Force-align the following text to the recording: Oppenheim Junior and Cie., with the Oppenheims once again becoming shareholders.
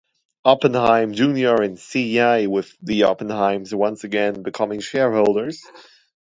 Oppenheim 0.45 1.13
Junior 1.13 1.61
and 1.61 1.77
Cie., 1.77 2.47
with 2.47 2.75
the 2.81 3.03
Oppenheims 3.03 3.71
once 3.75 4.03
again 4.03 4.41
becoming 4.41 4.79
shareholders. 4.79 5.63